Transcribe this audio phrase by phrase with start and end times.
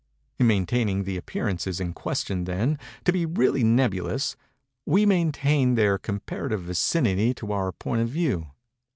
[0.39, 4.35] In maintaining the appearances in question, then, to be really nebulous,
[4.83, 8.47] we maintain their comparative vicinity to our point of view.